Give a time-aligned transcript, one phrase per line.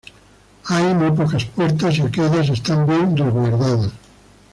[0.65, 3.91] Hay muy pocas puertas, y aquellas están bien resguardadas.